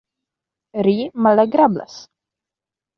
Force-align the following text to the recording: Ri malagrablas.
Ri 0.87 0.97
malagrablas. 1.27 2.01